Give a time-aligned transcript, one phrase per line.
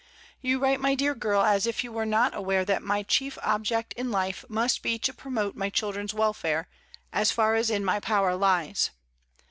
[0.41, 3.93] You write, my dear girl, as if you were not aware that my chief object
[3.93, 6.67] in life must be to promote my children's welfare,
[7.13, 8.89] as far as in my power lies.